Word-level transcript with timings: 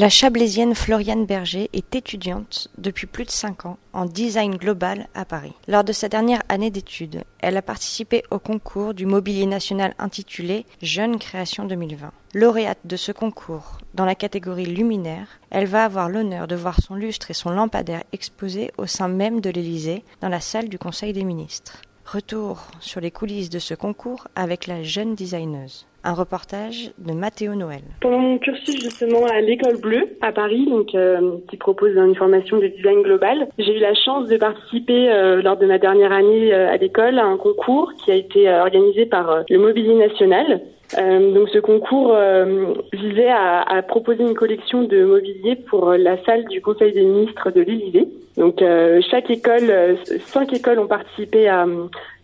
La 0.00 0.08
chablaisienne 0.08 0.74
Floriane 0.74 1.26
Berger 1.26 1.68
est 1.74 1.94
étudiante 1.94 2.68
depuis 2.78 3.06
plus 3.06 3.26
de 3.26 3.30
5 3.30 3.66
ans 3.66 3.76
en 3.92 4.06
design 4.06 4.56
global 4.56 5.08
à 5.12 5.26
Paris. 5.26 5.52
Lors 5.68 5.84
de 5.84 5.92
sa 5.92 6.08
dernière 6.08 6.42
année 6.48 6.70
d'études, 6.70 7.24
elle 7.40 7.58
a 7.58 7.60
participé 7.60 8.22
au 8.30 8.38
concours 8.38 8.94
du 8.94 9.04
mobilier 9.04 9.44
national 9.44 9.94
intitulé 9.98 10.64
Jeune 10.80 11.18
Création 11.18 11.66
2020. 11.66 12.12
Lauréate 12.32 12.78
de 12.86 12.96
ce 12.96 13.12
concours 13.12 13.76
dans 13.92 14.06
la 14.06 14.14
catégorie 14.14 14.64
luminaire, 14.64 15.38
elle 15.50 15.66
va 15.66 15.84
avoir 15.84 16.08
l'honneur 16.08 16.48
de 16.48 16.56
voir 16.56 16.80
son 16.80 16.94
lustre 16.94 17.30
et 17.30 17.34
son 17.34 17.50
lampadaire 17.50 18.04
exposés 18.12 18.70
au 18.78 18.86
sein 18.86 19.08
même 19.08 19.42
de 19.42 19.50
l'Élysée, 19.50 20.02
dans 20.22 20.30
la 20.30 20.40
salle 20.40 20.70
du 20.70 20.78
Conseil 20.78 21.12
des 21.12 21.24
ministres. 21.24 21.82
Retour 22.06 22.68
sur 22.80 23.02
les 23.02 23.10
coulisses 23.10 23.50
de 23.50 23.58
ce 23.58 23.74
concours 23.74 24.28
avec 24.34 24.66
la 24.66 24.82
jeune 24.82 25.14
designeuse. 25.14 25.86
Un 26.02 26.14
reportage 26.14 26.92
de 26.96 27.12
Mathéo 27.12 27.54
Noël. 27.54 27.82
Pendant 28.00 28.18
mon 28.18 28.38
cursus 28.38 28.82
justement 28.82 29.26
à 29.26 29.42
l'école 29.42 29.78
bleue 29.78 30.06
à 30.22 30.32
Paris, 30.32 30.64
donc 30.64 30.94
euh, 30.94 31.36
qui 31.50 31.58
propose 31.58 31.94
une 31.94 32.14
formation 32.14 32.58
de 32.58 32.68
design 32.68 33.02
global, 33.02 33.48
j'ai 33.58 33.76
eu 33.76 33.80
la 33.80 33.94
chance 33.94 34.26
de 34.28 34.38
participer 34.38 35.10
euh, 35.10 35.42
lors 35.42 35.58
de 35.58 35.66
ma 35.66 35.78
dernière 35.78 36.12
année 36.12 36.54
euh, 36.54 36.72
à 36.72 36.78
l'école 36.78 37.18
à 37.18 37.26
un 37.26 37.36
concours 37.36 37.92
qui 38.02 38.10
a 38.10 38.14
été 38.14 38.50
organisé 38.50 39.04
par 39.04 39.44
le 39.48 39.58
Mobilier 39.58 39.94
National. 39.94 40.62
Euh, 40.98 41.32
donc 41.32 41.48
ce 41.50 41.58
concours 41.58 42.16
visait 42.92 43.30
à, 43.30 43.62
à, 43.62 43.82
proposer 43.82 44.22
une 44.22 44.34
collection 44.34 44.82
de 44.82 45.04
mobilier 45.04 45.56
pour 45.56 45.92
la 45.92 46.22
salle 46.24 46.46
du 46.46 46.60
Conseil 46.60 46.92
des 46.92 47.02
ministres 47.02 47.50
de 47.50 47.60
l'Élysée. 47.60 48.08
Donc 48.36 48.62
chaque 49.10 49.30
école, 49.30 49.96
cinq 50.20 50.52
écoles 50.52 50.78
ont 50.78 50.86
participé 50.86 51.48
à, 51.48 51.66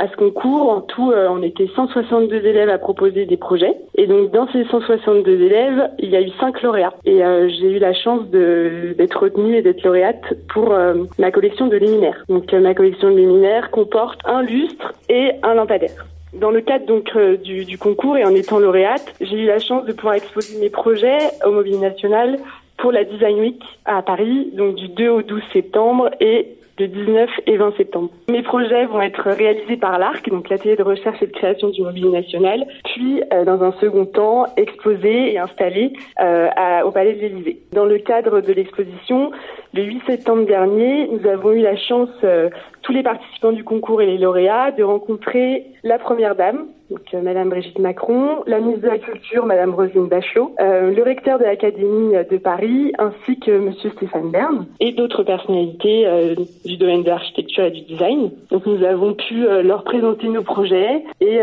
à 0.00 0.08
ce 0.08 0.16
concours. 0.16 0.70
En 0.70 0.80
tout, 0.80 1.12
euh, 1.12 1.28
on 1.30 1.42
était 1.42 1.68
162 1.74 2.44
élèves 2.44 2.70
à 2.70 2.78
proposer 2.78 3.26
des 3.26 3.36
projets. 3.36 3.74
Et 3.94 4.06
donc, 4.06 4.30
dans 4.32 4.48
ces 4.50 4.64
162 4.64 5.30
élèves, 5.42 5.90
il 5.98 6.10
y 6.10 6.16
a 6.16 6.22
eu 6.22 6.30
cinq 6.40 6.62
lauréats. 6.62 6.94
Et 7.04 7.22
euh, 7.22 7.48
j'ai 7.48 7.76
eu 7.76 7.78
la 7.78 7.92
chance 7.92 8.22
d'être 8.30 9.20
retenue 9.20 9.56
et 9.56 9.62
d'être 9.62 9.82
lauréate 9.84 10.34
pour 10.48 10.72
euh, 10.72 10.94
ma 11.18 11.30
collection 11.30 11.66
de 11.66 11.76
luminaires. 11.76 12.24
Donc, 12.28 12.52
ma 12.52 12.74
collection 12.74 13.10
de 13.10 13.16
luminaires 13.16 13.70
comporte 13.70 14.20
un 14.24 14.42
lustre 14.42 14.94
et 15.08 15.32
un 15.42 15.54
lampadaire. 15.54 16.06
Dans 16.32 16.50
le 16.50 16.60
cadre 16.60 16.86
donc 16.86 17.16
du, 17.42 17.64
du, 17.64 17.76
concours 17.76 18.16
et 18.16 18.24
en 18.24 18.34
étant 18.34 18.58
lauréate, 18.58 19.14
j'ai 19.20 19.36
eu 19.42 19.46
la 19.46 19.58
chance 19.58 19.84
de 19.84 19.92
pouvoir 19.92 20.14
exposer 20.14 20.58
mes 20.60 20.70
projets 20.70 21.18
au 21.44 21.50
Mobilier 21.50 21.78
National 21.78 22.38
pour 22.76 22.92
la 22.92 23.04
Design 23.04 23.40
Week 23.40 23.62
à 23.84 24.00
Paris, 24.02 24.50
donc 24.54 24.76
du 24.76 24.88
2 24.88 25.08
au 25.08 25.22
12 25.22 25.42
septembre 25.52 26.10
et 26.20 26.56
le 26.80 26.88
19 26.88 27.30
et 27.46 27.56
20 27.56 27.76
septembre. 27.76 28.10
Mes 28.30 28.42
projets 28.42 28.86
vont 28.86 29.00
être 29.02 29.30
réalisés 29.30 29.76
par 29.76 29.98
l'ARC, 29.98 30.28
donc 30.30 30.48
l'atelier 30.48 30.76
de 30.76 30.82
recherche 30.82 31.22
et 31.22 31.26
de 31.26 31.32
création 31.32 31.68
du 31.68 31.82
mobilier 31.82 32.08
national, 32.08 32.66
puis 32.84 33.22
euh, 33.32 33.44
dans 33.44 33.62
un 33.62 33.72
second 33.72 34.06
temps 34.06 34.46
exposés 34.56 35.32
et 35.32 35.38
installés 35.38 35.92
euh, 36.20 36.48
au 36.84 36.90
Palais 36.90 37.14
de 37.14 37.20
l'Élysée. 37.20 37.60
Dans 37.72 37.84
le 37.84 37.98
cadre 37.98 38.40
de 38.40 38.52
l'exposition, 38.52 39.30
le 39.74 39.82
8 39.84 40.02
septembre 40.06 40.46
dernier, 40.46 41.08
nous 41.08 41.28
avons 41.28 41.52
eu 41.52 41.60
la 41.60 41.76
chance, 41.76 42.08
euh, 42.24 42.48
tous 42.82 42.92
les 42.92 43.02
participants 43.02 43.52
du 43.52 43.62
concours 43.62 44.00
et 44.00 44.06
les 44.06 44.18
lauréats, 44.18 44.70
de 44.70 44.82
rencontrer 44.82 45.66
la 45.84 45.98
Première 45.98 46.34
Dame, 46.34 46.66
donc 46.90 47.02
euh, 47.14 47.22
Madame 47.22 47.48
Brigitte 47.50 47.78
Macron, 47.78 48.42
la 48.46 48.58
ministre 48.58 48.82
de 48.82 48.88
la 48.88 48.98
Culture, 48.98 49.46
Madame 49.46 49.74
Roselyne 49.74 50.08
Bachelot, 50.08 50.54
euh, 50.60 50.90
le 50.90 51.02
recteur 51.02 51.38
de 51.38 51.44
l'Académie 51.44 52.14
de 52.30 52.36
Paris, 52.36 52.92
ainsi 52.98 53.38
que 53.38 53.58
Monsieur 53.58 53.90
Stéphane 53.90 54.30
Bern, 54.30 54.66
et 54.80 54.92
d'autres 54.92 55.22
personnalités 55.22 56.06
euh, 56.06 56.34
du 56.64 56.76
domaine 56.76 57.04
de 57.04 57.08
l'architecture 57.08 57.64
et 57.64 57.70
du 57.70 57.82
design. 57.82 58.30
Donc 58.50 58.66
nous 58.66 58.84
avons 58.84 59.14
pu 59.14 59.46
leur 59.62 59.84
présenter 59.84 60.28
nos 60.28 60.42
projets 60.42 61.04
et 61.20 61.40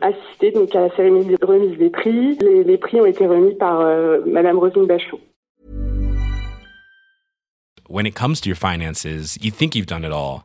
assister 0.00 0.52
donc 0.52 0.74
à 0.74 0.80
la 0.82 0.90
cérémonie 0.96 1.34
de 1.36 1.44
remise 1.44 1.76
des 1.78 1.90
prix. 1.90 2.38
Les, 2.40 2.78
prix 2.78 3.00
ont 3.00 3.06
été 3.06 3.26
remis 3.26 3.54
par 3.54 3.84
Madame 4.26 4.58
Roselyne 4.58 4.86
Bachelot. 4.86 5.20
When 7.88 8.06
it 8.06 8.14
comes 8.14 8.40
to 8.40 8.48
your 8.48 8.56
finances, 8.56 9.38
you 9.40 9.50
think 9.50 9.74
you've 9.74 9.86
done 9.86 10.04
it 10.04 10.12
all. 10.12 10.44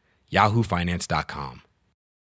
yahoofinance.com. 0.31 1.70